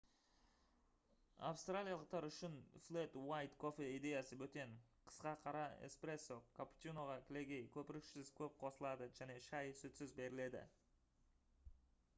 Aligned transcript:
австралиялықтар 1.49 2.25
үшін 2.29 2.55
«флэт 2.85 3.17
уайт» 3.25 3.53
кофе 3.65 3.89
идеясы 3.99 4.39
бөтен. 4.41 4.73
қысқа 5.11 5.35
қара— 5.45 5.61
«эспрессо» 5.91 6.39
капучиноға 6.63 7.19
кілегей 7.31 7.65
көпіршіксіз 7.79 8.33
көп 8.43 8.59
қосылады 8.67 9.11
және 9.23 9.37
шай 9.53 9.75
сүтсіз 9.85 10.17
беріледі 10.25 10.65